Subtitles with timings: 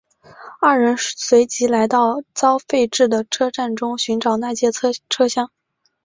[0.59, 5.51] 二人随即来到遭废置的车站中寻找那节车厢。